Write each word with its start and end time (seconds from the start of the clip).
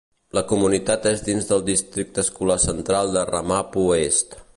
La 0.35 0.41
comunitat 0.51 1.03
és 1.09 1.19
dins 1.27 1.49
del 1.51 1.61
districte 1.67 2.23
escolar 2.29 2.57
central 2.65 3.13
de 3.19 3.27
Ramapo 3.31 3.85
Est. 3.99 4.35